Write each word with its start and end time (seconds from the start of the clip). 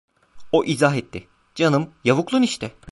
O 0.51 0.63
izah 0.63 0.95
etti: 0.95 1.27
"Canım, 1.55 1.89
yavuklun 2.03 2.41
işte…" 2.41 2.71